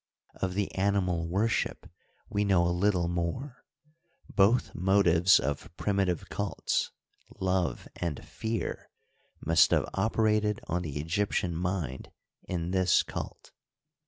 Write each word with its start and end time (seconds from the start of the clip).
Of 0.33 0.55
the 0.55 0.73
animal 0.73 1.27
worship 1.27 1.87
we 2.27 2.43
know 2.43 2.67
a 2.67 2.73
little 2.73 3.07
more. 3.07 3.63
Both 4.27 4.73
motives 4.73 5.39
of 5.39 5.69
primitive 5.77 6.27
cults, 6.27 6.89
love 7.39 7.87
and 7.97 8.25
fear, 8.25 8.89
must 9.45 9.69
have 9.69 9.87
operated 9.93 10.59
on 10.67 10.81
the 10.81 10.97
Egyptian 10.97 11.53
mind 11.53 12.09
in 12.45 12.71
this 12.71 13.03
cult. 13.03 13.51